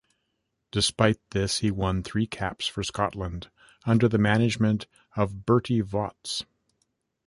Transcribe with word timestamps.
Despite 0.71 1.19
this, 1.29 1.59
he 1.59 1.69
won 1.69 2.01
three 2.01 2.25
caps 2.25 2.65
for 2.65 2.81
Scotland 2.81 3.51
under 3.85 4.07
the 4.07 4.17
management 4.17 4.87
of 5.15 5.45
Berti 5.45 5.79
Vogts. 5.83 6.43